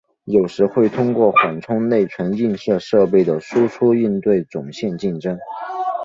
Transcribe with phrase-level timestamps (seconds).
[0.25, 5.37] 有时会通过缓冲内存映射设备的输出应对总线竞争。